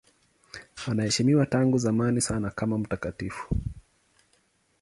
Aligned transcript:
Anaheshimiwa 0.85 1.45
tangu 1.45 1.77
zamani 1.77 2.21
sana 2.21 2.51
kama 2.51 2.77
mtakatifu. 2.77 3.55